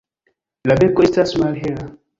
[0.71, 1.91] La beko estas malhela.